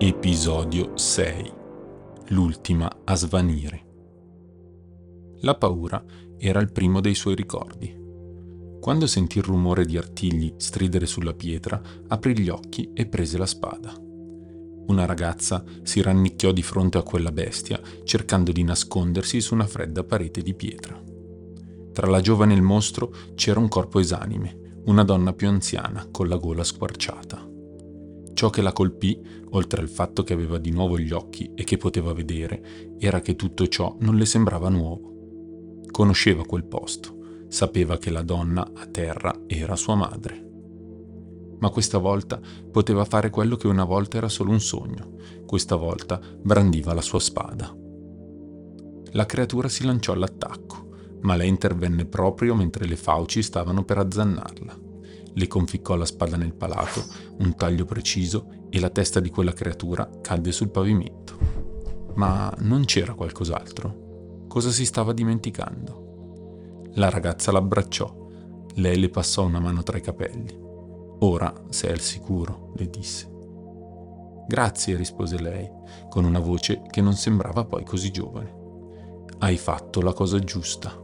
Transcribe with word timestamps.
Episodio 0.00 0.96
6 0.96 1.52
L'ultima 2.28 3.00
a 3.02 3.16
svanire 3.16 3.86
La 5.40 5.56
paura 5.56 6.04
era 6.36 6.60
il 6.60 6.70
primo 6.70 7.00
dei 7.00 7.16
suoi 7.16 7.34
ricordi. 7.34 7.92
Quando 8.80 9.08
sentì 9.08 9.38
il 9.38 9.44
rumore 9.44 9.84
di 9.84 9.96
artigli 9.96 10.54
stridere 10.56 11.04
sulla 11.04 11.34
pietra, 11.34 11.82
aprì 12.06 12.38
gli 12.38 12.48
occhi 12.48 12.92
e 12.94 13.06
prese 13.06 13.38
la 13.38 13.46
spada. 13.46 13.92
Una 14.86 15.04
ragazza 15.04 15.64
si 15.82 16.00
rannicchiò 16.00 16.52
di 16.52 16.62
fronte 16.62 16.98
a 16.98 17.02
quella 17.02 17.32
bestia, 17.32 17.80
cercando 18.04 18.52
di 18.52 18.62
nascondersi 18.62 19.40
su 19.40 19.54
una 19.54 19.66
fredda 19.66 20.04
parete 20.04 20.42
di 20.42 20.54
pietra. 20.54 20.96
Tra 21.92 22.06
la 22.06 22.20
giovane 22.20 22.52
e 22.52 22.56
il 22.56 22.62
mostro 22.62 23.12
c'era 23.34 23.58
un 23.58 23.66
corpo 23.66 23.98
esanime, 23.98 24.80
una 24.84 25.02
donna 25.02 25.32
più 25.32 25.48
anziana 25.48 26.06
con 26.08 26.28
la 26.28 26.36
gola 26.36 26.62
squarciata. 26.62 27.47
Ciò 28.38 28.50
che 28.50 28.62
la 28.62 28.72
colpì, 28.72 29.20
oltre 29.50 29.80
al 29.80 29.88
fatto 29.88 30.22
che 30.22 30.32
aveva 30.32 30.58
di 30.58 30.70
nuovo 30.70 30.96
gli 30.96 31.10
occhi 31.10 31.50
e 31.56 31.64
che 31.64 31.76
poteva 31.76 32.12
vedere, 32.12 32.94
era 33.00 33.20
che 33.20 33.34
tutto 33.34 33.66
ciò 33.66 33.96
non 33.98 34.14
le 34.14 34.26
sembrava 34.26 34.68
nuovo. 34.68 35.82
Conosceva 35.90 36.46
quel 36.46 36.62
posto, 36.62 37.46
sapeva 37.48 37.98
che 37.98 38.10
la 38.10 38.22
donna 38.22 38.70
a 38.72 38.86
terra 38.86 39.40
era 39.48 39.74
sua 39.74 39.96
madre. 39.96 40.48
Ma 41.58 41.68
questa 41.70 41.98
volta 41.98 42.40
poteva 42.70 43.04
fare 43.04 43.28
quello 43.28 43.56
che 43.56 43.66
una 43.66 43.82
volta 43.82 44.18
era 44.18 44.28
solo 44.28 44.52
un 44.52 44.60
sogno, 44.60 45.16
questa 45.44 45.74
volta 45.74 46.20
brandiva 46.40 46.94
la 46.94 47.02
sua 47.02 47.18
spada. 47.18 47.76
La 49.14 49.26
creatura 49.26 49.68
si 49.68 49.84
lanciò 49.84 50.12
all'attacco 50.12 50.86
ma 51.22 51.34
lei 51.34 51.48
intervenne 51.48 52.04
proprio 52.04 52.54
mentre 52.54 52.86
le 52.86 52.94
fauci 52.94 53.42
stavano 53.42 53.82
per 53.82 53.98
azzannarla. 53.98 54.86
Le 55.34 55.46
conficcò 55.46 55.94
la 55.94 56.04
spada 56.04 56.36
nel 56.36 56.54
palato, 56.54 57.04
un 57.38 57.54
taglio 57.54 57.84
preciso, 57.84 58.66
e 58.70 58.80
la 58.80 58.90
testa 58.90 59.20
di 59.20 59.30
quella 59.30 59.52
creatura 59.52 60.08
cadde 60.20 60.52
sul 60.52 60.70
pavimento. 60.70 61.36
Ma 62.14 62.52
non 62.58 62.84
c'era 62.84 63.14
qualcos'altro? 63.14 64.46
Cosa 64.48 64.70
si 64.70 64.84
stava 64.84 65.12
dimenticando? 65.12 66.90
La 66.94 67.10
ragazza 67.10 67.52
l'abbracciò. 67.52 68.26
Lei 68.74 68.98
le 68.98 69.08
passò 69.08 69.44
una 69.44 69.60
mano 69.60 69.82
tra 69.82 69.98
i 69.98 70.02
capelli. 70.02 70.56
Ora 71.20 71.52
sei 71.68 71.92
al 71.92 72.00
sicuro, 72.00 72.72
le 72.76 72.88
disse. 72.88 73.28
Grazie, 74.46 74.96
rispose 74.96 75.40
lei, 75.40 75.68
con 76.08 76.24
una 76.24 76.38
voce 76.38 76.82
che 76.90 77.00
non 77.00 77.14
sembrava 77.14 77.64
poi 77.64 77.84
così 77.84 78.10
giovane. 78.10 78.56
Hai 79.38 79.56
fatto 79.56 80.00
la 80.00 80.12
cosa 80.12 80.38
giusta. 80.38 80.96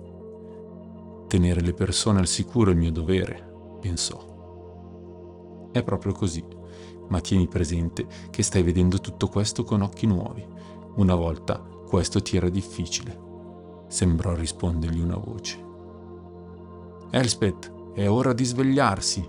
Tenere 1.28 1.60
le 1.60 1.74
persone 1.74 2.20
al 2.20 2.26
sicuro 2.26 2.70
è 2.70 2.72
il 2.72 2.78
mio 2.78 2.90
dovere, 2.90 3.53
pensò. 3.84 5.68
È 5.70 5.82
proprio 5.82 6.12
così, 6.12 6.42
ma 7.08 7.20
tieni 7.20 7.48
presente 7.48 8.06
che 8.30 8.42
stai 8.42 8.62
vedendo 8.62 8.98
tutto 8.98 9.28
questo 9.28 9.62
con 9.62 9.82
occhi 9.82 10.06
nuovi. 10.06 10.42
Una 10.94 11.14
volta 11.14 11.58
questo 11.58 12.22
ti 12.22 12.38
era 12.38 12.48
difficile. 12.48 13.20
Sembrò 13.88 14.34
rispondergli 14.34 15.00
una 15.00 15.18
voce. 15.18 15.62
Elspeth, 17.10 17.92
è 17.92 18.08
ora 18.08 18.32
di 18.32 18.44
svegliarsi. 18.44 19.28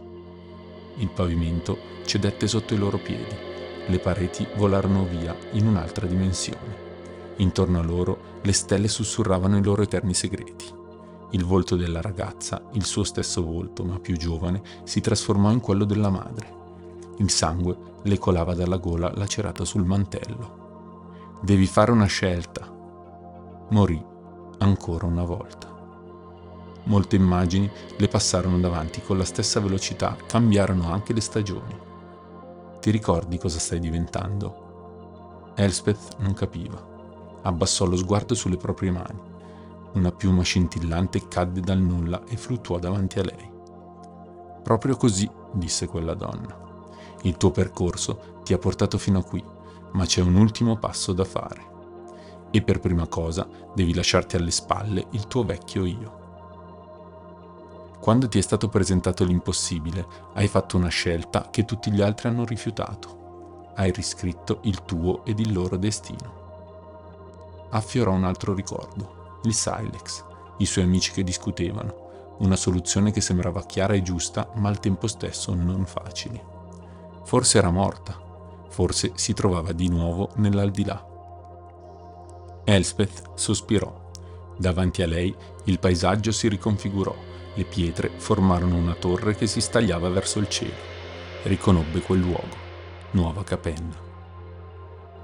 Il 1.00 1.10
pavimento 1.10 1.78
cedette 2.06 2.48
sotto 2.48 2.74
i 2.74 2.78
loro 2.78 2.98
piedi. 2.98 3.36
Le 3.88 4.00
pareti 4.00 4.48
volarono 4.56 5.04
via 5.04 5.36
in 5.52 5.68
un'altra 5.68 6.08
dimensione. 6.08 6.84
Intorno 7.38 7.80
a 7.80 7.84
loro 7.84 8.40
le 8.42 8.54
stelle 8.54 8.88
sussurravano 8.88 9.58
i 9.58 9.64
loro 9.64 9.82
eterni 9.82 10.14
segreti. 10.14 10.84
Il 11.36 11.44
volto 11.44 11.76
della 11.76 12.00
ragazza, 12.00 12.62
il 12.76 12.86
suo 12.86 13.04
stesso 13.04 13.44
volto, 13.44 13.84
ma 13.84 14.00
più 14.00 14.16
giovane, 14.16 14.62
si 14.86 15.02
trasformò 15.02 15.52
in 15.52 15.60
quello 15.60 15.84
della 15.84 16.10
madre. 16.10 16.48
Il 17.18 17.30
sangue 17.30 17.76
le 18.04 18.18
colava 18.18 18.56
dalla 18.56 18.78
gola 18.78 19.12
lacerata 19.14 19.66
sul 19.66 19.84
mantello. 19.84 21.40
Devi 21.42 21.66
fare 21.66 21.92
una 21.92 22.06
scelta. 22.06 22.66
Morì 23.70 24.02
ancora 24.60 25.08
una 25.08 25.26
volta. 25.26 25.68
Molte 26.86 27.18
immagini 27.18 27.70
le 27.98 28.08
passarono 28.08 28.58
davanti 28.58 29.02
con 29.02 29.18
la 29.18 29.26
stessa 29.26 29.60
velocità, 29.60 30.16
cambiarono 30.26 30.90
anche 30.90 31.12
le 31.12 31.20
stagioni. 31.20 31.78
Ti 32.80 32.92
ricordi 32.92 33.38
cosa 33.38 33.60
stai 33.60 33.82
diventando? 33.82 35.52
Elspeth 35.56 36.16
non 36.20 36.34
capiva. 36.34 36.82
Abbassò 37.42 37.84
lo 37.84 37.98
sguardo 37.98 38.36
sulle 38.36 38.56
proprie 38.56 38.92
mani 38.92 39.34
una 39.96 40.12
piuma 40.12 40.44
scintillante 40.44 41.28
cadde 41.28 41.62
dal 41.62 41.80
nulla 41.80 42.24
e 42.26 42.36
fluttuò 42.38 42.80
davanti 42.80 43.20
a 43.20 43.24
lei. 43.24 43.52
Proprio 44.62 44.98
così, 44.98 45.30
disse 45.54 45.88
quella 45.88 46.14
donna. 46.14 46.64
Il 47.22 47.38
tuo 47.38 47.52
percorso 47.52 48.42
ti 48.44 48.54
ha 48.54 48.58
portato 48.58 48.98
fino 48.98 49.20
a 49.20 49.24
qui, 49.24 49.44
ma 49.94 50.06
c'è 50.06 50.22
un 50.22 50.36
ultimo 50.36 50.78
passo 50.78 51.14
da 51.14 51.24
fare. 51.24 51.74
E 52.52 52.62
per 52.62 52.80
prima 52.80 53.08
cosa 53.08 53.48
devi 53.74 53.94
lasciarti 53.94 54.36
alle 54.36 54.52
spalle 54.52 55.08
il 55.12 55.28
tuo 55.28 55.44
vecchio 55.44 55.86
io. 55.86 56.24
Quando 58.00 58.28
ti 58.28 58.38
è 58.38 58.42
stato 58.42 58.68
presentato 58.68 59.24
l'impossibile, 59.24 60.06
hai 60.34 60.48
fatto 60.48 60.78
una 60.78 60.90
scelta 60.90 61.50
che 61.50 61.64
tutti 61.64 61.90
gli 61.92 62.02
altri 62.02 62.28
hanno 62.28 62.46
rifiutato. 62.46 63.72
Hai 63.76 63.92
riscritto 63.92 64.60
il 64.64 64.84
tuo 64.84 65.24
ed 65.26 65.40
il 65.40 65.54
loro 65.54 65.78
destino. 65.78 66.44
Affiorò 67.70 68.12
un 68.12 68.26
altro 68.26 68.54
ricordo 68.54 69.15
il 69.48 69.54
Silex, 69.54 70.24
i 70.58 70.66
suoi 70.66 70.86
amici 70.86 71.12
che 71.12 71.24
discutevano, 71.24 72.04
una 72.40 72.56
soluzione 72.56 73.12
che 73.12 73.22
sembrava 73.22 73.66
chiara 73.66 73.94
e 73.94 74.02
giusta, 74.02 74.50
ma 74.56 74.70
al 74.70 74.80
tempo 74.80 75.08
stesso 75.08 75.54
non 75.54 75.86
facile. 75.86 76.54
Forse 77.24 77.58
era 77.58 77.72
morta, 77.72 78.20
forse 78.70 79.12
si 79.16 79.34
trovava 79.34 79.72
di 79.72 79.88
nuovo 79.88 80.32
nell'aldilà. 80.36 81.14
Elspeth 82.66 83.32
sospirò. 83.36 84.04
Davanti 84.58 85.02
a 85.02 85.08
lei 85.08 85.36
il 85.66 85.80
paesaggio 85.80 86.32
si 86.32 86.48
riconfigurò, 86.48 87.16
le 87.54 87.64
pietre 87.64 88.12
formarono 88.18 88.76
una 88.76 88.96
torre 88.96 89.36
che 89.36 89.48
si 89.48 89.62
stagliava 89.62 90.10
verso 90.10 90.40
il 90.40 90.50
cielo. 90.50 90.94
Riconobbe 91.44 92.02
quel 92.02 92.20
luogo, 92.20 92.56
Nuova 93.12 93.44
Capenna. 93.44 93.96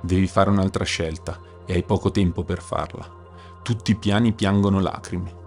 Devi 0.01 0.27
fare 0.27 0.49
un'altra 0.49 0.83
scelta 0.83 1.39
e 1.65 1.73
hai 1.73 1.83
poco 1.83 2.11
tempo 2.11 2.43
per 2.43 2.61
farla. 2.61 3.19
Tutti 3.63 3.91
i 3.91 3.95
piani 3.95 4.33
piangono 4.33 4.79
lacrime. 4.79 5.39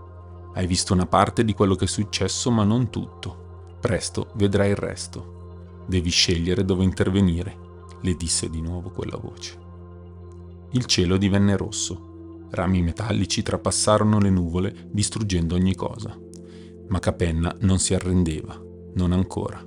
Hai 0.55 0.67
visto 0.69 0.93
una 0.93 1.07
parte 1.07 1.45
di 1.45 1.53
quello 1.53 1.75
che 1.75 1.87
è 1.87 1.89
successo, 1.89 2.51
ma 2.53 2.63
non 2.63 2.89
tutto. 2.89 3.77
Presto 3.81 4.29
vedrai 4.35 4.71
il 4.71 4.77
resto. 4.77 5.83
Devi 5.87 6.11
scegliere 6.11 6.65
dove 6.65 6.85
intervenire, 6.85 7.59
le 8.01 8.15
disse 8.15 8.49
di 8.49 8.61
nuovo 8.61 8.91
quella 8.91 9.17
voce. 9.17 9.59
Il 10.71 10.85
cielo 10.87 11.17
divenne 11.17 11.57
rosso. 11.57 12.47
Rami 12.51 12.83
metallici 12.83 13.43
trapassarono 13.43 14.21
le 14.21 14.31
nuvole, 14.31 14.89
distruggendo 14.91 15.57
ogni 15.57 15.75
cosa. 15.75 16.17
Ma 16.89 17.01
Capenna 17.01 17.55
non 17.61 17.81
si 17.81 17.95
arrendeva, 17.95 18.57
non 18.95 19.11
ancora. 19.11 19.61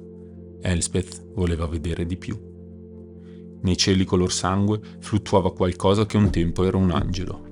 Elspeth 0.62 1.34
voleva 1.34 1.68
vedere 1.68 2.06
di 2.06 2.16
più. 2.16 2.40
Nei 3.60 3.76
cieli 3.76 4.06
color 4.06 4.32
sangue 4.32 4.80
fluttuava 5.00 5.52
qualcosa 5.52 6.06
che 6.06 6.16
un 6.16 6.30
tempo 6.30 6.64
era 6.64 6.78
un 6.78 6.92
angelo. 6.92 7.47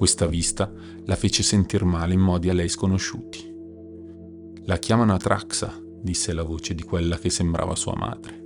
Questa 0.00 0.24
vista 0.24 0.72
la 1.04 1.14
fece 1.14 1.42
sentir 1.42 1.84
male 1.84 2.14
in 2.14 2.20
modi 2.20 2.48
a 2.48 2.54
lei 2.54 2.70
sconosciuti. 2.70 3.54
La 4.64 4.78
chiamano 4.78 5.12
Atraxa, 5.12 5.78
disse 6.00 6.32
la 6.32 6.42
voce 6.42 6.74
di 6.74 6.82
quella 6.82 7.18
che 7.18 7.28
sembrava 7.28 7.76
sua 7.76 7.94
madre. 7.94 8.42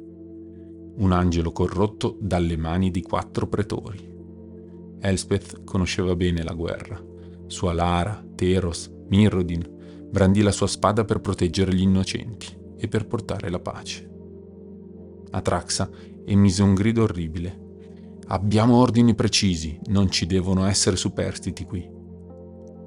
Un 0.97 1.13
angelo 1.13 1.53
corrotto 1.53 2.19
dalle 2.21 2.57
mani 2.57 2.91
di 2.91 3.03
quattro 3.03 3.47
pretori. 3.47 4.01
Elspeth 4.99 5.63
conosceva 5.63 6.17
bene 6.17 6.43
la 6.43 6.55
guerra. 6.55 7.01
Su 7.47 7.67
Alara, 7.67 8.21
Teros, 8.35 8.91
Mirrodin 9.07 10.09
brandì 10.11 10.43
la 10.43 10.51
sua 10.51 10.67
spada 10.67 11.05
per 11.05 11.21
proteggere 11.21 11.73
gli 11.73 11.83
innocenti 11.83 12.49
e 12.77 12.89
per 12.89 13.07
portare 13.07 13.49
la 13.49 13.61
pace. 13.61 14.11
Atraxa 15.31 15.89
emise 16.25 16.65
un 16.65 16.75
grido 16.75 17.05
orribile 17.05 17.63
Abbiamo 18.29 18.77
ordini 18.77 19.15
precisi, 19.15 19.79
non 19.87 20.11
ci 20.11 20.25
devono 20.27 20.65
essere 20.67 20.97
superstiti 20.97 21.65
qui. 21.65 21.87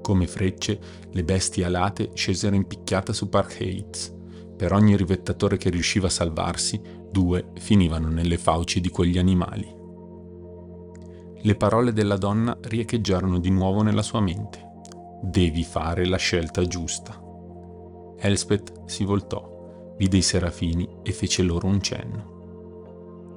Come 0.02 0.26
frecce, 0.26 0.80
le 1.12 1.24
bestie 1.24 1.66
alate 1.66 2.12
scesero 2.14 2.56
in 2.56 2.66
picchiata 2.66 3.14
su 3.14 3.30
Park 3.30 3.60
Heights. 3.60 4.16
Per 4.56 4.74
ogni 4.74 4.98
rivettatore 4.98 5.58
che 5.58 5.70
riusciva 5.70 6.08
a 6.08 6.12
salvarsi, 6.12 6.82
due 7.12 7.52
finivano 7.60 8.08
nelle 8.08 8.38
fauci 8.38 8.82
di 8.82 8.90
quegli 8.90 9.20
animali. 9.20 9.76
Le 11.40 11.56
parole 11.56 11.94
della 11.94 12.18
donna 12.18 12.58
riecheggiarono 12.60 13.38
di 13.40 13.52
nuovo 13.52 13.84
nella 13.84 14.02
sua 14.02 14.22
mente. 14.22 14.66
Devi 15.22 15.64
fare 15.64 16.08
la 16.08 16.18
scelta 16.18 16.64
giusta. 16.64 17.22
Elspeth 18.18 18.86
si 18.86 19.04
voltò, 19.04 19.94
vide 19.98 20.18
i 20.18 20.24
serafini 20.24 20.88
e 21.04 21.12
fece 21.12 21.44
loro 21.44 21.68
un 21.68 21.80
cenno. 21.80 22.37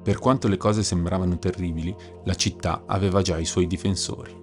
Per 0.03 0.17
quanto 0.17 0.47
le 0.47 0.57
cose 0.57 0.81
sembravano 0.81 1.37
terribili, 1.37 1.95
la 2.23 2.33
città 2.33 2.83
aveva 2.87 3.21
già 3.21 3.37
i 3.37 3.45
suoi 3.45 3.67
difensori. 3.67 4.35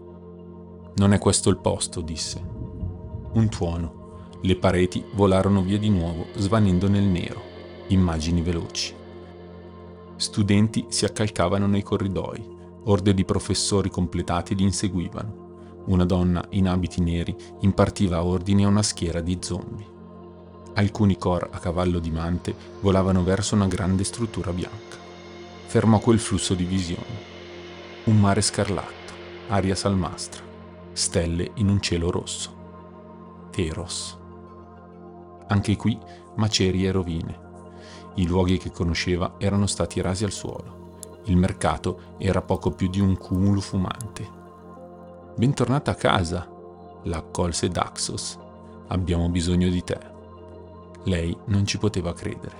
Non 0.96 1.12
è 1.12 1.18
questo 1.18 1.50
il 1.50 1.58
posto, 1.58 2.00
disse. 2.00 2.40
Un 3.32 3.48
tuono. 3.48 4.26
Le 4.42 4.56
pareti 4.56 5.04
volarono 5.14 5.62
via 5.62 5.78
di 5.78 5.90
nuovo, 5.90 6.26
svanendo 6.36 6.88
nel 6.88 7.02
nero. 7.02 7.40
Immagini 7.88 8.40
veloci. 8.40 8.94
Studenti 10.14 10.86
si 10.88 11.04
accalcavano 11.04 11.66
nei 11.66 11.82
corridoi, 11.82 12.56
orde 12.84 13.14
di 13.14 13.24
professori 13.24 13.90
completati 13.90 14.54
li 14.54 14.62
inseguivano. 14.62 15.46
Una 15.86 16.04
donna 16.04 16.44
in 16.50 16.68
abiti 16.68 17.00
neri 17.00 17.34
impartiva 17.60 18.22
ordini 18.22 18.64
a 18.64 18.68
una 18.68 18.82
schiera 18.82 19.20
di 19.20 19.38
zombie. 19.40 19.86
Alcuni 20.74 21.16
cor 21.18 21.48
a 21.50 21.58
cavallo 21.58 21.98
di 21.98 22.10
mante 22.10 22.54
volavano 22.80 23.24
verso 23.24 23.56
una 23.56 23.66
grande 23.66 24.04
struttura 24.04 24.52
bianca. 24.52 25.07
Fermò 25.68 25.98
quel 25.98 26.18
flusso 26.18 26.54
di 26.54 26.64
visioni. 26.64 27.04
Un 28.04 28.18
mare 28.18 28.40
scarlatto, 28.40 29.12
aria 29.48 29.74
salmastra, 29.74 30.42
stelle 30.92 31.50
in 31.56 31.68
un 31.68 31.78
cielo 31.82 32.10
rosso. 32.10 33.48
Teros. 33.50 34.18
Anche 35.48 35.76
qui 35.76 35.98
macerie 36.36 36.88
e 36.88 36.90
rovine. 36.90 37.40
I 38.14 38.26
luoghi 38.26 38.56
che 38.56 38.70
conosceva 38.70 39.34
erano 39.36 39.66
stati 39.66 40.00
rasi 40.00 40.24
al 40.24 40.32
suolo. 40.32 40.96
Il 41.24 41.36
mercato 41.36 42.14
era 42.16 42.40
poco 42.40 42.70
più 42.70 42.88
di 42.88 43.00
un 43.00 43.18
cumulo 43.18 43.60
fumante. 43.60 44.26
Bentornata 45.36 45.90
a 45.90 45.96
casa, 45.96 46.48
l'accolse 47.02 47.68
Daxos. 47.68 48.38
Abbiamo 48.86 49.28
bisogno 49.28 49.68
di 49.68 49.84
te. 49.84 50.00
Lei 51.02 51.36
non 51.48 51.66
ci 51.66 51.76
poteva 51.76 52.14
credere. 52.14 52.56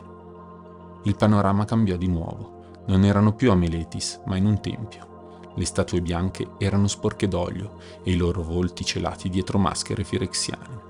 Il 1.05 1.16
panorama 1.16 1.64
cambiò 1.64 1.96
di 1.96 2.06
nuovo. 2.06 2.56
Non 2.88 3.05
erano 3.05 3.35
più 3.35 3.50
a 3.50 3.55
Meletis, 3.55 4.20
ma 4.26 4.37
in 4.37 4.46
un 4.46 4.61
tempio. 4.61 5.06
Le 5.55 5.64
statue 5.64 6.00
bianche 6.00 6.52
erano 6.58 6.87
sporche 6.87 7.29
d'olio 7.29 7.76
e 8.02 8.12
i 8.12 8.17
loro 8.17 8.43
volti 8.43 8.85
celati 8.85 9.29
dietro 9.29 9.58
maschere 9.58 10.05
firexiane. 10.05 10.81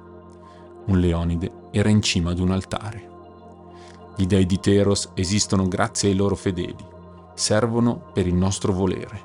Un 0.87 1.01
leonide 1.01 1.53
era 1.73 1.89
in 1.89 2.01
cima 2.01 2.31
ad 2.31 2.39
un 2.39 2.53
altare. 2.53 3.09
Gli 4.17 4.27
dei 4.27 4.47
di 4.47 4.61
Teros 4.61 5.11
esistono 5.15 5.67
grazie 5.67 6.11
ai 6.11 6.15
loro 6.15 6.37
fedeli, 6.37 6.87
servono 7.35 8.11
per 8.13 8.27
il 8.27 8.35
nostro 8.35 8.73
volere. 8.73 9.21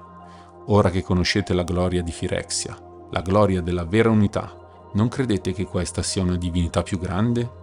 Ora 0.68 0.90
che 0.90 1.04
conoscete 1.04 1.54
la 1.54 1.64
gloria 1.64 2.02
di 2.02 2.12
Firexia, 2.12 2.78
la 3.12 3.22
gloria 3.22 3.62
della 3.62 3.86
vera 3.86 4.10
unità, 4.10 4.90
non 4.94 5.10
credete 5.10 5.54
che 5.54 5.66
questa 5.66 6.02
sia 6.02 6.24
una 6.24 6.38
divinità 6.38 6.84
più 6.84 6.98
grande? 6.98 7.62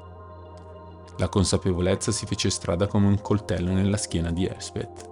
La 1.20 1.28
consapevolezza 1.28 2.12
si 2.12 2.24
fece 2.24 2.48
strada 2.48 2.86
come 2.86 3.06
un 3.06 3.20
coltello 3.20 3.72
nella 3.72 3.98
schiena 3.98 4.32
di 4.32 4.46
Elspeth. 4.46 5.06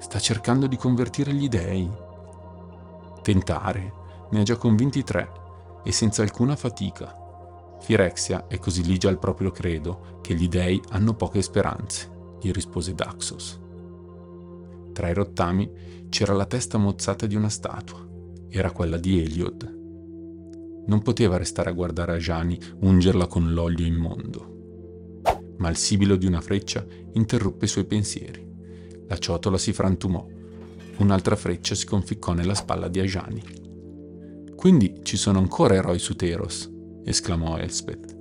Sta 0.00 0.18
cercando 0.18 0.66
di 0.66 0.76
convertire 0.76 1.32
gli 1.32 1.48
dei. 1.48 1.88
Tentare, 3.22 3.92
ne 4.32 4.40
ha 4.40 4.42
già 4.42 4.56
convinti 4.56 5.04
tre, 5.04 5.30
e 5.84 5.92
senza 5.92 6.22
alcuna 6.22 6.56
fatica. 6.56 7.14
Firexia 7.78 8.48
è 8.48 8.58
così 8.58 8.82
ligia 8.82 9.08
al 9.08 9.20
proprio 9.20 9.52
credo 9.52 10.18
che 10.20 10.34
gli 10.34 10.48
dei 10.48 10.82
hanno 10.90 11.14
poche 11.14 11.42
speranze, 11.42 12.36
gli 12.40 12.50
rispose 12.50 12.92
Daxos. 12.92 13.60
Tra 14.92 15.08
i 15.08 15.14
rottami 15.14 16.08
c'era 16.08 16.32
la 16.32 16.46
testa 16.46 16.76
mozzata 16.76 17.26
di 17.26 17.36
una 17.36 17.50
statua. 17.50 18.04
Era 18.48 18.72
quella 18.72 18.96
di 18.96 19.22
Eliod. 19.22 20.82
Non 20.86 21.02
poteva 21.02 21.36
restare 21.36 21.70
a 21.70 21.72
guardare 21.72 22.14
Ajani 22.14 22.58
ungerla 22.80 23.28
con 23.28 23.54
l'olio 23.54 23.86
immondo. 23.86 24.54
Ma 25.64 25.70
il 25.70 25.78
sibilo 25.78 26.16
di 26.16 26.26
una 26.26 26.42
freccia 26.42 26.84
interruppe 27.14 27.64
i 27.64 27.68
suoi 27.68 27.86
pensieri. 27.86 28.46
La 29.08 29.16
ciotola 29.16 29.56
si 29.56 29.72
frantumò. 29.72 30.28
Un'altra 30.98 31.36
freccia 31.36 31.74
si 31.74 31.86
conficcò 31.86 32.34
nella 32.34 32.52
spalla 32.52 32.86
di 32.88 33.00
Ajani. 33.00 33.42
Quindi 34.54 35.00
ci 35.02 35.16
sono 35.16 35.38
ancora 35.38 35.72
eroi 35.72 35.98
su 35.98 36.16
Teros, 36.16 36.70
esclamò 37.02 37.56
Elspeth. 37.56 38.14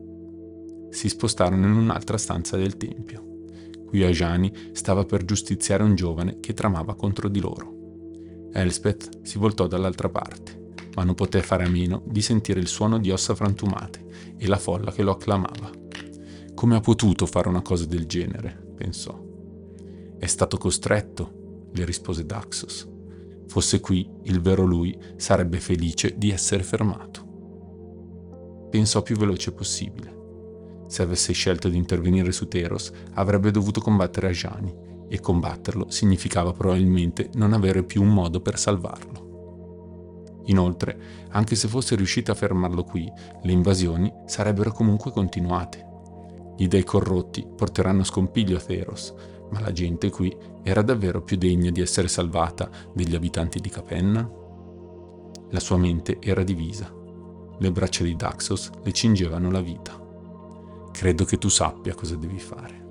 Si 0.92 1.10
spostarono 1.10 1.66
in 1.66 1.74
un'altra 1.74 2.18
stanza 2.18 2.56
del 2.56 2.78
tempio. 2.78 3.42
Qui 3.88 4.02
Ajani 4.06 4.70
stava 4.72 5.04
per 5.04 5.26
giustiziare 5.26 5.84
un 5.84 5.96
giovane 5.96 6.40
che 6.40 6.54
tramava 6.54 6.96
contro 6.96 7.28
di 7.28 7.42
loro. 7.42 8.48
Elspeth 8.54 9.20
si 9.24 9.38
voltò 9.38 9.68
dall'altra 9.68 10.08
parte, 10.08 10.76
ma 10.96 11.04
non 11.04 11.14
poté 11.14 11.42
fare 11.42 11.66
a 11.66 11.70
meno 11.70 12.04
di 12.06 12.22
sentire 12.22 12.62
il 12.62 12.68
suono 12.68 13.00
di 13.00 13.12
ossa 13.12 13.36
frantumate 13.36 14.36
e 14.38 14.48
la 14.48 14.58
folla 14.58 14.94
che 14.94 15.04
lo 15.04 15.12
acclamava. 15.12 15.83
Come 16.64 16.78
ha 16.78 16.80
potuto 16.80 17.26
fare 17.26 17.50
una 17.50 17.62
cosa 17.62 17.84
del 17.84 18.06
genere? 18.06 18.58
pensò. 18.74 19.22
È 20.18 20.26
stato 20.26 20.56
costretto, 20.56 21.68
le 21.74 21.84
rispose 21.84 22.26
Daxos. 22.26 22.90
Fosse 23.48 23.82
qui, 23.82 24.10
il 24.22 24.40
vero 24.40 24.64
lui 24.64 24.98
sarebbe 25.18 25.60
felice 25.60 26.14
di 26.18 26.32
essere 26.32 26.64
fermato 26.64 27.24
pensò 28.70 29.02
più 29.04 29.18
veloce 29.18 29.52
possibile. 29.52 30.86
Se 30.88 31.04
avesse 31.04 31.34
scelto 31.34 31.68
di 31.70 31.78
intervenire 31.78 32.32
su 32.32 32.48
Teros, 32.48 32.92
avrebbe 33.16 33.52
dovuto 33.52 33.82
combattere 33.82 34.30
Ajani, 34.30 34.74
e 35.10 35.20
combatterlo 35.20 35.92
significava 35.92 36.54
probabilmente 36.54 37.30
non 37.34 37.52
avere 37.54 37.84
più 37.84 38.02
un 38.02 38.08
modo 38.08 38.40
per 38.40 38.58
salvarlo. 38.58 40.42
Inoltre, 40.46 40.98
anche 41.30 41.56
se 41.56 41.68
fosse 41.68 41.96
riuscita 41.96 42.32
a 42.32 42.36
fermarlo 42.36 42.84
qui, 42.84 43.08
le 43.44 43.52
invasioni 43.52 44.12
sarebbero 44.26 44.72
comunque 44.72 45.12
continuate. 45.12 45.92
Gli 46.64 46.70
dei 46.70 46.86
corrotti 46.86 47.46
porteranno 47.46 48.06
scompiglio 48.06 48.56
a 48.56 48.62
Theros, 48.62 49.14
ma 49.50 49.60
la 49.60 49.74
gente 49.74 50.10
qui 50.10 50.34
era 50.64 50.82
davvero 50.82 51.22
più 51.22 51.36
degna 51.36 51.70
di 51.72 51.82
essere 51.82 52.08
salvata 52.08 52.70
degli 52.94 53.16
abitanti 53.16 53.60
di 53.60 53.68
Capenna? 53.68 54.26
La 55.50 55.60
sua 55.60 55.76
mente 55.76 56.20
era 56.22 56.42
divisa. 56.42 56.90
Le 57.58 57.72
braccia 57.74 58.06
di 58.06 58.16
Daxos 58.16 58.70
le 58.82 58.94
cingevano 58.94 59.52
la 59.52 59.60
vita. 59.60 60.00
Credo 60.94 61.26
che 61.26 61.38
tu 61.38 61.50
sappia 61.50 61.96
cosa 61.96 62.16
devi 62.16 62.40
fare. 62.40 62.86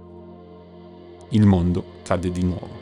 Il 1.30 1.46
mondo 1.46 1.82
cadde 2.02 2.30
di 2.30 2.42
nuovo. 2.42 2.78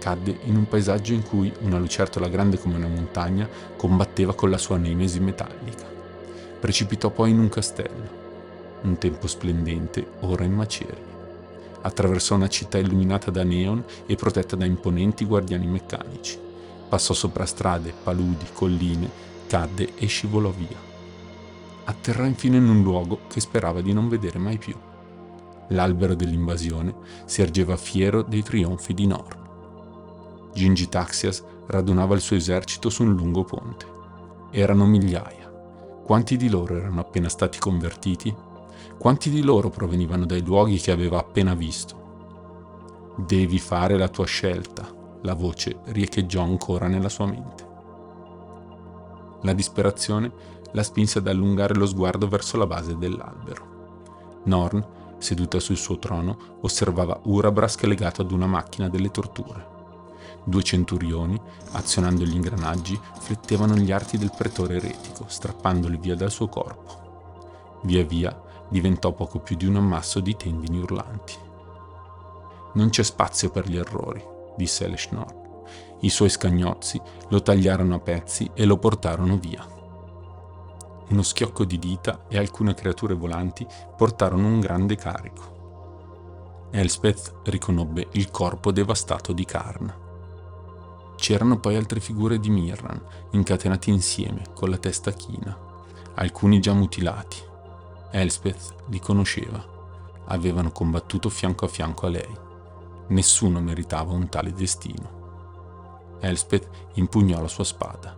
Cadde 0.00 0.40
in 0.42 0.56
un 0.56 0.66
paesaggio 0.66 1.12
in 1.12 1.22
cui 1.22 1.52
una 1.60 1.78
lucertola 1.78 2.26
grande 2.26 2.58
come 2.58 2.74
una 2.74 2.88
montagna 2.88 3.48
combatteva 3.76 4.34
con 4.34 4.50
la 4.50 4.58
sua 4.58 4.76
nemesi 4.76 5.20
metallica. 5.20 5.88
Precipitò 6.58 7.10
poi 7.10 7.30
in 7.30 7.38
un 7.38 7.48
castello. 7.48 8.19
Un 8.82 8.98
tempo 8.98 9.26
splendente, 9.26 10.06
ora 10.20 10.44
in 10.44 10.52
macerie. 10.52 11.08
Attraversò 11.82 12.34
una 12.34 12.48
città 12.48 12.78
illuminata 12.78 13.30
da 13.30 13.42
neon 13.42 13.84
e 14.06 14.14
protetta 14.14 14.56
da 14.56 14.64
imponenti 14.64 15.24
guardiani 15.24 15.66
meccanici. 15.66 16.38
Passò 16.88 17.14
sopra 17.14 17.46
strade, 17.46 17.92
paludi, 18.02 18.46
colline, 18.52 19.08
cadde 19.46 19.94
e 19.96 20.06
scivolò 20.06 20.50
via 20.50 20.88
atterrò 21.90 22.24
infine 22.24 22.56
in 22.56 22.68
un 22.68 22.82
luogo 22.82 23.20
che 23.26 23.40
sperava 23.40 23.80
di 23.80 23.92
non 23.92 24.08
vedere 24.08 24.38
mai 24.38 24.58
più. 24.58 24.74
L'albero 25.68 26.14
dell'invasione 26.14 26.94
si 27.24 27.42
ergeva 27.42 27.76
fiero 27.76 28.22
dei 28.22 28.42
trionfi 28.42 28.94
di 28.94 29.06
Nor. 29.06 29.38
Gingi 30.54 30.88
Taxias 30.88 31.44
radunava 31.66 32.14
il 32.14 32.20
suo 32.20 32.36
esercito 32.36 32.90
su 32.90 33.02
un 33.02 33.14
lungo 33.14 33.44
ponte. 33.44 33.86
Erano 34.50 34.86
migliaia. 34.86 35.48
Quanti 36.04 36.36
di 36.36 36.48
loro 36.48 36.76
erano 36.76 37.00
appena 37.00 37.28
stati 37.28 37.58
convertiti? 37.58 38.34
Quanti 39.00 39.30
di 39.30 39.40
loro 39.40 39.70
provenivano 39.70 40.26
dai 40.26 40.44
luoghi 40.44 40.76
che 40.76 40.90
aveva 40.90 41.18
appena 41.18 41.54
visto? 41.54 43.14
Devi 43.16 43.58
fare 43.58 43.96
la 43.96 44.08
tua 44.08 44.26
scelta, 44.26 44.86
la 45.22 45.32
voce 45.32 45.80
riecheggiò 45.86 46.42
ancora 46.42 46.86
nella 46.86 47.08
sua 47.08 47.24
mente. 47.24 47.66
La 49.40 49.54
disperazione 49.54 50.30
la 50.72 50.82
spinse 50.82 51.20
ad 51.20 51.28
allungare 51.28 51.76
lo 51.76 51.86
sguardo 51.86 52.28
verso 52.28 52.58
la 52.58 52.66
base 52.66 52.98
dell'albero. 52.98 54.42
Norn, 54.44 54.86
seduta 55.16 55.58
sul 55.60 55.78
suo 55.78 55.98
trono, 55.98 56.58
osservava 56.60 57.20
Urabrask 57.22 57.82
legato 57.84 58.20
ad 58.20 58.30
una 58.32 58.46
macchina 58.46 58.90
delle 58.90 59.10
torture. 59.10 59.66
Due 60.44 60.62
centurioni, 60.62 61.40
azionando 61.72 62.24
gli 62.24 62.34
ingranaggi, 62.34 63.00
flettevano 63.18 63.76
gli 63.76 63.92
arti 63.92 64.18
del 64.18 64.34
pretore 64.36 64.74
eretico, 64.76 65.24
strappandoli 65.26 65.96
via 65.96 66.16
dal 66.16 66.30
suo 66.30 66.48
corpo. 66.48 67.78
Via 67.84 68.04
via 68.04 68.48
diventò 68.70 69.12
poco 69.12 69.40
più 69.40 69.56
di 69.56 69.66
un 69.66 69.76
ammasso 69.76 70.20
di 70.20 70.34
tendini 70.36 70.78
urlanti. 70.78 71.34
Non 72.72 72.88
c'è 72.88 73.02
spazio 73.02 73.50
per 73.50 73.68
gli 73.68 73.76
errori, 73.76 74.24
disse 74.56 74.84
Eleshnor. 74.84 75.38
I 76.00 76.08
suoi 76.08 76.30
scagnozzi 76.30 77.00
lo 77.28 77.42
tagliarono 77.42 77.96
a 77.96 78.00
pezzi 78.00 78.50
e 78.54 78.64
lo 78.64 78.78
portarono 78.78 79.36
via. 79.36 79.66
Uno 81.08 81.22
schiocco 81.22 81.64
di 81.64 81.78
dita 81.78 82.26
e 82.28 82.38
alcune 82.38 82.72
creature 82.72 83.14
volanti 83.14 83.66
portarono 83.96 84.46
un 84.46 84.60
grande 84.60 84.94
carico. 84.94 86.68
Elspeth 86.70 87.40
riconobbe 87.44 88.06
il 88.12 88.30
corpo 88.30 88.70
devastato 88.70 89.32
di 89.32 89.44
Karn. 89.44 89.92
C'erano 91.16 91.58
poi 91.58 91.74
altre 91.74 91.98
figure 91.98 92.38
di 92.38 92.48
Mirran, 92.48 93.02
incatenate 93.32 93.90
insieme, 93.90 94.44
con 94.54 94.70
la 94.70 94.78
testa 94.78 95.10
china, 95.10 95.58
alcuni 96.14 96.60
già 96.60 96.72
mutilati. 96.72 97.48
Elspeth 98.10 98.74
li 98.88 98.98
conosceva. 99.00 99.64
Avevano 100.26 100.72
combattuto 100.72 101.28
fianco 101.28 101.64
a 101.64 101.68
fianco 101.68 102.06
a 102.06 102.10
lei. 102.10 102.38
Nessuno 103.08 103.60
meritava 103.60 104.12
un 104.12 104.28
tale 104.28 104.52
destino. 104.52 106.18
Elspeth 106.20 106.68
impugnò 106.94 107.40
la 107.40 107.48
sua 107.48 107.64
spada. 107.64 108.16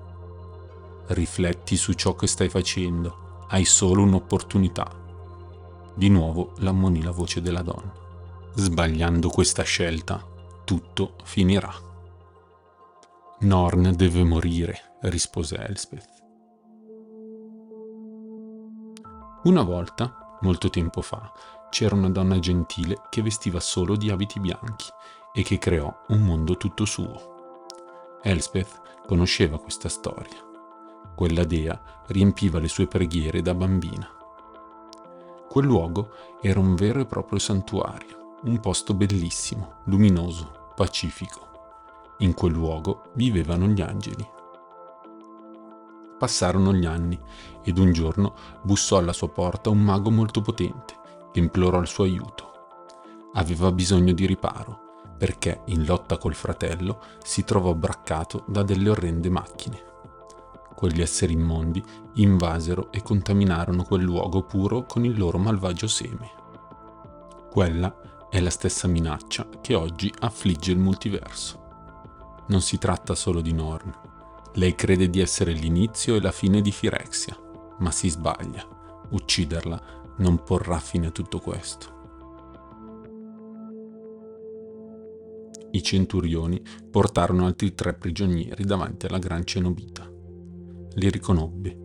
Rifletti 1.09 1.77
su 1.77 1.93
ciò 1.93 2.15
che 2.15 2.27
stai 2.27 2.49
facendo, 2.49 3.47
hai 3.49 3.65
solo 3.65 4.03
un'opportunità. 4.03 4.91
Di 5.95 6.09
nuovo 6.09 6.53
l'ammonì 6.59 7.03
la 7.03 7.11
voce 7.11 7.41
della 7.41 7.63
donna. 7.63 7.93
Sbagliando 8.55 9.29
questa 9.29 9.63
scelta, 9.63 10.25
tutto 10.65 11.17
finirà. 11.25 11.73
Norn 13.41 13.95
deve 13.97 14.25
morire, 14.25 14.97
rispose 15.03 15.57
Elspeth. 15.57 16.12
Una 19.45 19.63
volta, 19.63 20.39
molto 20.43 20.71
tempo 20.71 21.03
fa, 21.03 21.33
c'era 21.69 21.97
una 21.97 22.11
donna 22.11 22.39
gentile 22.39 23.03
che 23.09 23.23
vestiva 23.23 23.59
solo 23.59 23.97
di 23.97 24.09
abiti 24.09 24.39
bianchi 24.39 24.89
e 25.33 25.43
che 25.43 25.59
creò 25.59 25.93
un 26.09 26.21
mondo 26.21 26.57
tutto 26.57 26.85
suo. 26.85 27.67
Elspeth 28.23 29.01
conosceva 29.05 29.59
questa 29.59 29.89
storia. 29.89 30.39
Quella 31.17 31.43
dea 31.43 32.05
riempiva 32.07 32.61
le 32.61 32.69
sue 32.69 32.87
preghiere 32.87 33.43
da 33.43 33.53
bambina. 33.53 34.09
Quel 35.49 35.65
luogo 35.65 36.11
era 36.41 36.61
un 36.61 36.77
vero 36.77 37.01
e 37.01 37.07
proprio 37.07 37.41
santuario, 37.41 38.37
un 38.43 38.61
posto 38.61 38.95
bellissimo, 38.95 39.81
luminoso, 39.87 40.73
pacifico. 40.77 42.15
In 42.19 42.35
quel 42.35 42.53
luogo 42.53 43.11
vivevano 43.15 43.67
gli 43.67 43.81
angeli. 43.81 44.25
Passarono 46.23 46.73
gli 46.73 46.87
anni 46.87 47.19
ed 47.65 47.79
un 47.79 47.91
giorno 47.93 48.37
bussò 48.63 48.99
alla 48.99 49.13
sua 49.13 49.29
porta 49.29 49.71
un 49.71 49.81
mago 49.81 50.09
molto 50.09 50.41
potente 50.41 50.95
che 51.33 51.41
implorò 51.41 51.81
il 51.81 51.89
suo 51.89 52.05
aiuto. 52.05 52.53
Aveva 53.33 53.73
bisogno 53.73 54.13
di 54.13 54.25
riparo 54.25 55.15
perché 55.19 55.63
in 55.65 55.85
lotta 55.85 56.19
col 56.19 56.37
fratello 56.37 57.01
si 57.25 57.43
trovò 57.43 57.75
braccato 57.75 58.45
da 58.47 58.63
delle 58.63 58.91
orrende 58.91 59.31
macchine. 59.31 59.83
Quegli 60.77 61.01
esseri 61.01 61.33
immondi 61.33 61.83
invasero 62.15 62.93
e 62.93 63.03
contaminarono 63.03 63.83
quel 63.83 64.03
luogo 64.03 64.45
puro 64.45 64.85
con 64.85 65.05
il 65.05 65.19
loro 65.19 65.39
malvagio 65.39 65.89
seme. 65.89 66.31
Quella 67.51 68.29
è 68.31 68.39
la 68.39 68.51
stessa 68.51 68.87
minaccia 68.87 69.45
che 69.61 69.75
oggi 69.75 70.15
affligge 70.21 70.71
il 70.71 70.79
multiverso. 70.79 72.45
Non 72.47 72.61
si 72.61 72.79
tratta 72.79 73.17
solo 73.17 73.41
di 73.41 73.53
Norn, 73.53 74.11
lei 74.55 74.75
crede 74.75 75.09
di 75.09 75.21
essere 75.21 75.53
l'inizio 75.53 76.15
e 76.15 76.21
la 76.21 76.33
fine 76.33 76.61
di 76.61 76.71
Firexia, 76.71 77.37
ma 77.79 77.91
si 77.91 78.09
sbaglia. 78.09 79.07
Ucciderla 79.11 80.15
non 80.19 80.43
porrà 80.43 80.79
fine 80.79 81.07
a 81.07 81.11
tutto 81.11 81.39
questo. 81.39 82.01
I 85.71 85.83
centurioni 85.83 86.63
portarono 86.91 87.47
altri 87.47 87.75
tre 87.75 87.95
prigionieri 87.95 88.65
davanti 88.65 89.07
alla 89.07 89.19
gran 89.19 89.45
cenobita. 89.47 90.11
Li 90.95 91.11
riconobbe. 91.11 91.79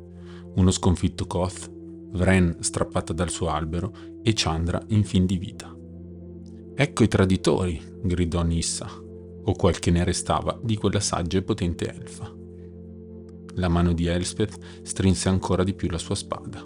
Uno 0.56 0.72
sconfitto 0.72 1.26
Koth, 1.26 1.72
Vren 2.10 2.58
strappata 2.60 3.14
dal 3.14 3.30
suo 3.30 3.50
albero 3.50 3.94
e 4.24 4.34
Chandra 4.36 4.82
in 4.88 5.04
fin 5.04 5.26
di 5.26 5.38
vita. 5.38 5.74
Ecco 6.76 7.04
i 7.04 7.08
traditori, 7.08 7.82
gridò 8.02 8.44
Nissa, 8.44 8.90
o 8.90 9.52
quel 9.54 9.80
che 9.80 9.92
ne 9.92 10.04
restava 10.04 10.60
di 10.62 10.76
quella 10.76 11.00
saggia 11.00 11.38
e 11.38 11.44
potente 11.44 11.94
elfa. 11.94 12.37
La 13.58 13.70
mano 13.70 13.94
di 13.94 14.06
Elspeth 14.06 14.58
strinse 14.84 15.30
ancora 15.30 15.64
di 15.64 15.74
più 15.74 15.90
la 15.90 15.98
sua 15.98 16.14
spada. 16.14 16.64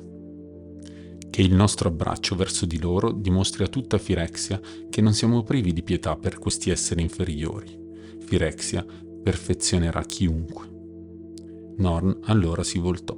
Che 1.30 1.42
il 1.42 1.54
nostro 1.54 1.88
abbraccio 1.88 2.36
verso 2.36 2.66
di 2.66 2.80
loro 2.80 3.12
dimostri 3.14 3.64
a 3.64 3.68
tutta 3.68 3.98
Firexia 3.98 4.60
che 4.90 5.00
non 5.00 5.14
siamo 5.14 5.44
privi 5.44 5.72
di 5.72 5.84
pietà 5.84 6.18
per 6.18 6.38
questi 6.38 6.70
esseri 6.70 7.02
inferiori. 7.02 7.80
Firexia 8.20 8.86
perfezionerà 9.24 10.04
chiunque. 10.04 10.70
Norn 11.78 12.20
allora 12.24 12.64
si 12.64 12.78
voltò. 12.78 13.16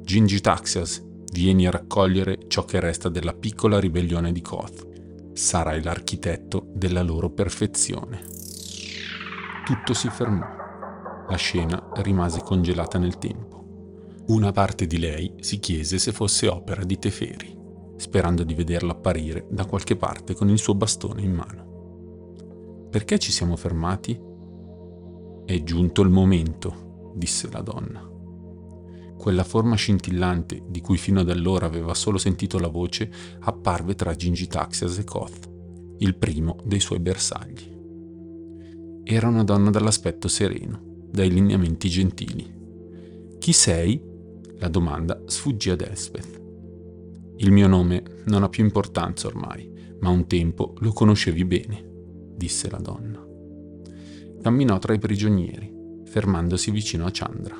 Gingitaxias, 0.00 1.02
vieni 1.32 1.66
a 1.66 1.72
raccogliere 1.72 2.44
ciò 2.46 2.64
che 2.64 2.78
resta 2.78 3.08
della 3.08 3.34
piccola 3.34 3.80
ribellione 3.80 4.30
di 4.30 4.40
Koth. 4.40 5.32
Sarai 5.32 5.82
l'architetto 5.82 6.68
della 6.72 7.02
loro 7.02 7.30
perfezione. 7.30 8.22
Tutto 9.64 9.94
si 9.94 10.08
fermò 10.08 10.62
la 11.28 11.36
scena 11.36 11.90
rimase 11.96 12.40
congelata 12.42 12.98
nel 12.98 13.18
tempo. 13.18 14.22
Una 14.26 14.52
parte 14.52 14.86
di 14.86 14.98
lei 14.98 15.34
si 15.40 15.58
chiese 15.58 15.98
se 15.98 16.12
fosse 16.12 16.48
opera 16.48 16.84
di 16.84 16.98
Teferi, 16.98 17.56
sperando 17.96 18.42
di 18.42 18.54
vederlo 18.54 18.92
apparire 18.92 19.46
da 19.50 19.66
qualche 19.66 19.96
parte 19.96 20.34
con 20.34 20.48
il 20.48 20.58
suo 20.58 20.74
bastone 20.74 21.22
in 21.22 21.32
mano. 21.32 22.88
Perché 22.90 23.18
ci 23.18 23.32
siamo 23.32 23.56
fermati? 23.56 24.18
È 25.44 25.62
giunto 25.62 26.00
il 26.02 26.08
momento, 26.08 27.12
disse 27.14 27.50
la 27.50 27.60
donna. 27.60 28.08
Quella 29.16 29.44
forma 29.44 29.74
scintillante, 29.74 30.62
di 30.68 30.80
cui 30.80 30.96
fino 30.96 31.20
ad 31.20 31.30
allora 31.30 31.66
aveva 31.66 31.94
solo 31.94 32.18
sentito 32.18 32.58
la 32.58 32.68
voce, 32.68 33.10
apparve 33.40 33.94
tra 33.94 34.14
Gingitaxias 34.14 34.98
e 34.98 35.04
Koth, 35.04 35.50
il 35.98 36.16
primo 36.16 36.56
dei 36.64 36.80
suoi 36.80 37.00
bersagli. 37.00 37.72
Era 39.02 39.28
una 39.28 39.44
donna 39.44 39.70
dall'aspetto 39.70 40.28
sereno, 40.28 40.93
dai 41.14 41.30
lineamenti 41.30 41.88
gentili. 41.88 42.52
Chi 43.38 43.52
sei? 43.52 44.02
La 44.58 44.66
domanda 44.66 45.22
sfuggì 45.26 45.70
ad 45.70 45.80
Elspeth. 45.80 46.42
Il 47.36 47.52
mio 47.52 47.68
nome 47.68 48.02
non 48.24 48.42
ha 48.42 48.48
più 48.48 48.64
importanza 48.64 49.28
ormai, 49.28 49.70
ma 50.00 50.08
un 50.08 50.26
tempo 50.26 50.74
lo 50.78 50.90
conoscevi 50.90 51.44
bene, 51.44 51.88
disse 52.34 52.68
la 52.68 52.78
donna. 52.78 53.24
Camminò 54.42 54.76
tra 54.78 54.92
i 54.92 54.98
prigionieri, 54.98 55.72
fermandosi 56.04 56.72
vicino 56.72 57.06
a 57.06 57.10
Chandra. 57.12 57.56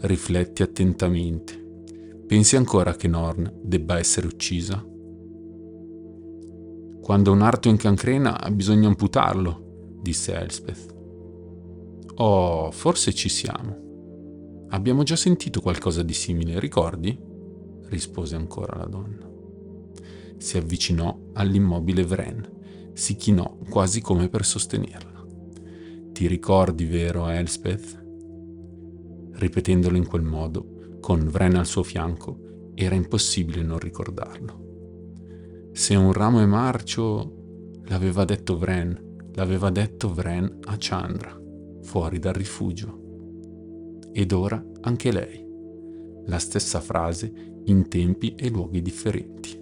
Rifletti 0.00 0.64
attentamente. 0.64 1.54
Pensi 2.26 2.56
ancora 2.56 2.96
che 2.96 3.06
Norn 3.06 3.60
debba 3.62 3.96
essere 3.96 4.26
uccisa? 4.26 4.84
Quando 7.00 7.32
un 7.32 7.42
arto 7.42 7.68
incancrena 7.68 8.50
bisogna 8.52 8.88
amputarlo, 8.88 9.98
disse 10.02 10.34
Elspeth. 10.34 10.98
Oh, 12.22 12.70
forse 12.70 13.14
ci 13.14 13.30
siamo. 13.30 14.66
Abbiamo 14.68 15.04
già 15.04 15.16
sentito 15.16 15.62
qualcosa 15.62 16.02
di 16.02 16.12
simile, 16.12 16.60
ricordi? 16.60 17.18
rispose 17.86 18.36
ancora 18.36 18.76
la 18.76 18.84
donna. 18.84 19.26
Si 20.36 20.58
avvicinò 20.58 21.18
all'immobile 21.32 22.04
Vren, 22.04 22.46
si 22.92 23.16
chinò 23.16 23.56
quasi 23.70 24.02
come 24.02 24.28
per 24.28 24.44
sostenerla. 24.44 25.26
Ti 26.12 26.26
ricordi, 26.26 26.84
vero, 26.84 27.26
Elspeth? 27.26 28.04
Ripetendolo 29.32 29.96
in 29.96 30.06
quel 30.06 30.22
modo, 30.22 30.98
con 31.00 31.26
Vren 31.26 31.56
al 31.56 31.66
suo 31.66 31.82
fianco, 31.82 32.72
era 32.74 32.94
impossibile 32.94 33.62
non 33.62 33.78
ricordarlo. 33.78 35.70
Se 35.72 35.94
un 35.94 36.12
ramo 36.12 36.40
è 36.40 36.46
marcio, 36.46 37.80
l'aveva 37.86 38.26
detto 38.26 38.58
Vren, 38.58 39.16
l'aveva 39.32 39.70
detto 39.70 40.12
Vren 40.12 40.58
a 40.64 40.76
Chandra 40.78 41.39
fuori 41.90 42.20
dal 42.20 42.34
rifugio. 42.34 43.00
Ed 44.12 44.30
ora 44.30 44.64
anche 44.82 45.10
lei. 45.10 45.44
La 46.26 46.38
stessa 46.38 46.80
frase 46.80 47.32
in 47.64 47.88
tempi 47.88 48.36
e 48.36 48.48
luoghi 48.48 48.80
differenti. 48.80 49.60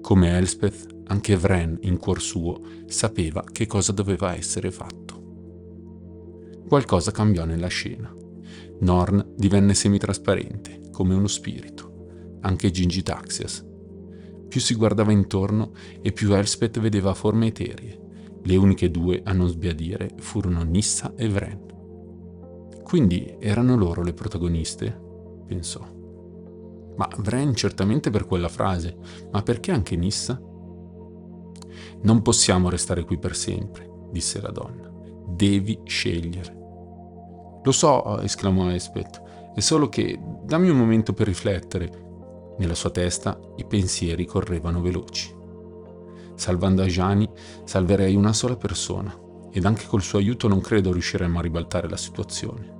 Come 0.00 0.36
Elspeth, 0.36 0.86
anche 1.06 1.34
Vren 1.34 1.76
in 1.82 1.98
cuor 1.98 2.20
suo 2.20 2.60
sapeva 2.86 3.42
che 3.50 3.66
cosa 3.66 3.90
doveva 3.90 4.36
essere 4.36 4.70
fatto. 4.70 5.16
Qualcosa 6.68 7.10
cambiò 7.10 7.44
nella 7.44 7.66
scena. 7.66 8.14
Norn 8.78 9.32
divenne 9.34 9.74
semitrasparente, 9.74 10.82
come 10.92 11.14
uno 11.14 11.26
spirito, 11.26 12.38
anche 12.42 12.70
Gingitaxias. 12.70 13.66
Più 14.46 14.60
si 14.60 14.74
guardava 14.76 15.10
intorno 15.10 15.72
e 16.00 16.12
più 16.12 16.32
Elspeth 16.32 16.78
vedeva 16.78 17.12
forme 17.12 17.48
eteree, 17.48 18.06
le 18.48 18.56
uniche 18.56 18.90
due 18.90 19.20
a 19.24 19.32
non 19.34 19.46
sbiadire 19.46 20.10
furono 20.16 20.62
Nissa 20.62 21.12
e 21.14 21.28
Vren. 21.28 21.66
Quindi 22.82 23.36
erano 23.38 23.76
loro 23.76 24.02
le 24.02 24.14
protagoniste? 24.14 25.06
pensò. 25.46 25.86
Ma 26.96 27.08
Vren 27.18 27.54
certamente 27.54 28.08
per 28.08 28.24
quella 28.24 28.48
frase, 28.48 28.96
ma 29.30 29.42
perché 29.42 29.70
anche 29.70 29.96
Nissa? 29.96 30.40
Non 32.00 32.22
possiamo 32.22 32.70
restare 32.70 33.04
qui 33.04 33.18
per 33.18 33.36
sempre, 33.36 33.86
disse 34.10 34.40
la 34.40 34.50
donna. 34.50 34.90
Devi 35.26 35.80
scegliere. 35.84 36.56
Lo 37.62 37.72
so, 37.72 38.18
esclamò 38.20 38.70
Espet, 38.70 39.22
è 39.54 39.60
solo 39.60 39.90
che 39.90 40.18
dammi 40.44 40.70
un 40.70 40.78
momento 40.78 41.12
per 41.12 41.26
riflettere. 41.26 42.06
Nella 42.56 42.74
sua 42.74 42.90
testa 42.90 43.38
i 43.56 43.66
pensieri 43.66 44.24
correvano 44.24 44.80
veloci. 44.80 45.37
Salvando 46.38 46.82
Ajani 46.82 47.28
salverei 47.64 48.14
una 48.14 48.32
sola 48.32 48.54
persona 48.54 49.12
ed 49.50 49.64
anche 49.64 49.86
col 49.86 50.02
suo 50.02 50.20
aiuto 50.20 50.46
non 50.46 50.60
credo 50.60 50.92
riusciremo 50.92 51.40
a 51.40 51.42
ribaltare 51.42 51.88
la 51.88 51.96
situazione. 51.96 52.76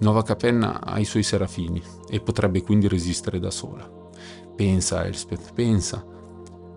Nuova 0.00 0.24
Capenna 0.24 0.82
ha 0.82 0.98
i 0.98 1.04
suoi 1.04 1.22
serafini 1.22 1.80
e 2.08 2.20
potrebbe 2.20 2.60
quindi 2.62 2.88
resistere 2.88 3.38
da 3.38 3.52
sola. 3.52 3.88
Pensa, 4.56 5.04
Elspeth, 5.04 5.52
pensa. 5.54 6.04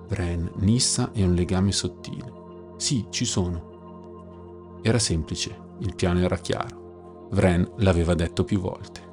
Bren, 0.08 0.52
Nissa 0.58 1.12
e 1.12 1.24
un 1.24 1.34
legame 1.34 1.72
sottile. 1.72 2.32
Sì, 2.78 3.08
ci 3.10 3.26
sono. 3.26 4.80
Era 4.84 5.00
semplice, 5.00 5.58
il 5.80 5.96
piano 5.96 6.20
era 6.20 6.38
chiaro. 6.38 7.30
Vren 7.32 7.68
l'aveva 7.78 8.14
detto 8.14 8.44
più 8.44 8.60
volte. 8.60 9.05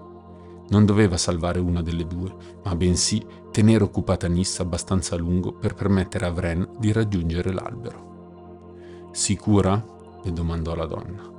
Non 0.72 0.86
doveva 0.86 1.18
salvare 1.18 1.60
una 1.60 1.82
delle 1.82 2.06
due, 2.06 2.34
ma 2.64 2.74
bensì 2.74 3.22
tenere 3.50 3.84
occupata 3.84 4.26
Nissa 4.26 4.62
abbastanza 4.62 5.14
a 5.14 5.18
lungo 5.18 5.52
per 5.52 5.74
permettere 5.74 6.24
a 6.24 6.30
Vren 6.30 6.66
di 6.78 6.90
raggiungere 6.92 7.52
l'albero. 7.52 9.10
Sicura? 9.12 9.84
le 10.24 10.32
domandò 10.32 10.74
la 10.74 10.86
donna. 10.86 11.30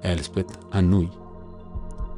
Elspeth 0.00 0.58
annui. 0.70 1.10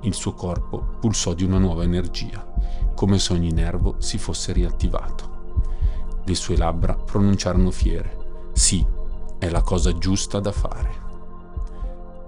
Il 0.02 0.14
suo 0.14 0.34
corpo 0.34 0.98
pulsò 1.00 1.34
di 1.34 1.42
una 1.42 1.58
nuova 1.58 1.82
energia, 1.82 2.46
come 2.94 3.18
se 3.18 3.32
ogni 3.32 3.50
nervo 3.50 3.96
si 3.98 4.16
fosse 4.16 4.52
riattivato. 4.52 5.64
Le 6.24 6.34
sue 6.36 6.56
labbra 6.56 6.94
pronunciarono 6.94 7.72
fiere. 7.72 8.50
Sì, 8.52 8.86
è 9.38 9.48
la 9.48 9.62
cosa 9.62 9.98
giusta 9.98 10.38
da 10.38 10.52
fare. 10.52 10.90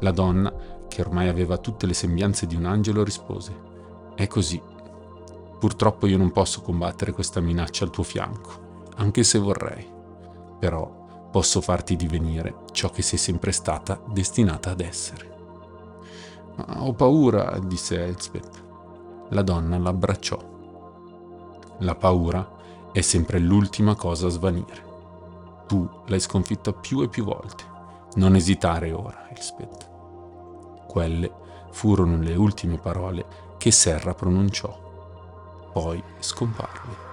La 0.00 0.10
donna, 0.10 0.52
che 0.88 1.02
ormai 1.02 1.28
aveva 1.28 1.56
tutte 1.58 1.86
le 1.86 1.94
sembianze 1.94 2.48
di 2.48 2.56
un 2.56 2.64
angelo, 2.64 3.04
rispose, 3.04 3.76
È 4.18 4.26
così. 4.26 4.60
Purtroppo 5.60 6.08
io 6.08 6.18
non 6.18 6.32
posso 6.32 6.60
combattere 6.60 7.12
questa 7.12 7.38
minaccia 7.38 7.84
al 7.84 7.90
tuo 7.90 8.02
fianco, 8.02 8.50
anche 8.96 9.22
se 9.22 9.38
vorrei. 9.38 9.88
Però 10.58 11.28
posso 11.30 11.60
farti 11.60 11.94
divenire 11.94 12.64
ciò 12.72 12.90
che 12.90 13.02
sei 13.02 13.16
sempre 13.16 13.52
stata 13.52 14.02
destinata 14.08 14.70
ad 14.72 14.80
essere. 14.80 15.36
Ma 16.56 16.82
ho 16.82 16.92
paura, 16.94 17.60
disse 17.62 18.06
Elspeth. 18.06 18.64
La 19.28 19.42
donna 19.42 19.78
l'abbracciò. 19.78 20.36
La 21.78 21.94
paura 21.94 22.56
è 22.90 23.00
sempre 23.02 23.38
l'ultima 23.38 23.94
cosa 23.94 24.26
a 24.26 24.30
svanire. 24.30 24.82
Tu 25.68 25.88
l'hai 26.06 26.18
sconfitta 26.18 26.72
più 26.72 27.02
e 27.02 27.08
più 27.08 27.22
volte. 27.22 27.62
Non 28.14 28.34
esitare 28.34 28.90
ora, 28.90 29.28
Elspeth. 29.30 29.88
Quelle 30.88 31.30
furono 31.70 32.16
le 32.16 32.34
ultime 32.34 32.78
parole 32.78 33.46
che 33.58 33.70
Serra 33.70 34.14
pronunciò. 34.14 34.86
Poi 35.72 36.02
scomparve. 36.20 37.06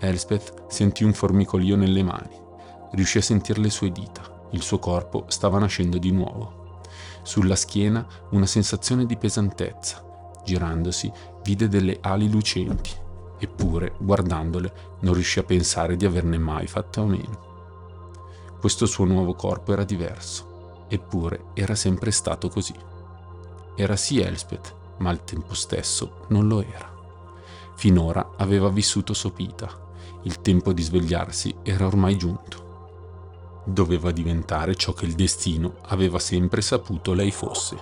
Elspeth 0.00 0.66
sentì 0.68 1.04
un 1.04 1.12
formicolio 1.12 1.76
nelle 1.76 2.02
mani. 2.02 2.38
Riuscì 2.92 3.18
a 3.18 3.22
sentire 3.22 3.60
le 3.60 3.70
sue 3.70 3.90
dita. 3.90 4.46
Il 4.50 4.62
suo 4.62 4.78
corpo 4.78 5.24
stava 5.28 5.58
nascendo 5.58 5.98
di 5.98 6.10
nuovo. 6.10 6.80
Sulla 7.22 7.56
schiena 7.56 8.06
una 8.30 8.46
sensazione 8.46 9.06
di 9.06 9.16
pesantezza. 9.16 10.04
Girandosi, 10.44 11.10
vide 11.42 11.68
delle 11.68 11.98
ali 12.00 12.30
lucenti. 12.30 12.90
Eppure, 13.38 13.94
guardandole, 13.98 14.72
non 15.00 15.14
riuscì 15.14 15.38
a 15.38 15.44
pensare 15.44 15.96
di 15.96 16.04
averne 16.04 16.38
mai 16.38 16.66
fatto 16.66 17.02
a 17.02 17.06
meno. 17.06 17.46
Questo 18.58 18.86
suo 18.86 19.04
nuovo 19.04 19.34
corpo 19.34 19.72
era 19.72 19.84
diverso, 19.84 20.86
eppure 20.88 21.44
era 21.54 21.76
sempre 21.76 22.10
stato 22.10 22.48
così. 22.48 22.74
Era 23.76 23.94
sì 23.94 24.18
Elspeth, 24.20 24.74
ma 24.98 25.10
al 25.10 25.24
tempo 25.24 25.54
stesso 25.54 26.24
non 26.28 26.46
lo 26.46 26.62
era. 26.62 26.94
Finora 27.74 28.32
aveva 28.36 28.68
vissuto 28.68 29.14
sopita, 29.14 29.86
il 30.22 30.40
tempo 30.40 30.72
di 30.72 30.82
svegliarsi 30.82 31.54
era 31.62 31.86
ormai 31.86 32.16
giunto. 32.16 33.62
Doveva 33.64 34.10
diventare 34.10 34.74
ciò 34.74 34.92
che 34.92 35.04
il 35.04 35.14
destino 35.14 35.76
aveva 35.82 36.18
sempre 36.18 36.60
saputo 36.60 37.12
lei 37.12 37.30
fosse. 37.30 37.76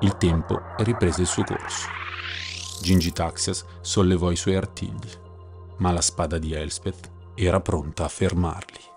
Il 0.00 0.16
tempo 0.16 0.60
riprese 0.78 1.22
il 1.22 1.26
suo 1.26 1.42
corso. 1.42 1.88
Gingitaxias 2.80 3.64
sollevò 3.80 4.30
i 4.30 4.36
suoi 4.36 4.54
artigli, 4.54 5.10
ma 5.78 5.90
la 5.90 6.00
spada 6.00 6.38
di 6.38 6.52
Elspeth 6.52 7.10
era 7.34 7.60
pronta 7.60 8.04
a 8.04 8.08
fermarli. 8.08 8.96